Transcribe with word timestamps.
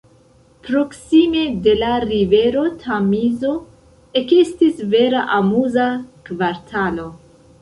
Proksime 0.67 1.43
de 1.67 1.75
la 1.81 1.91
rivero 2.05 2.63
Tamizo 2.85 3.51
ekestis 4.23 4.83
vera 4.95 5.23
amuza 5.37 5.87
kvartalo. 6.31 7.09